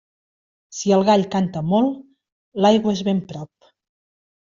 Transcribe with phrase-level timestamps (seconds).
[0.77, 2.03] Si el gall canta molt,
[2.67, 3.75] l'aigua és ben prop.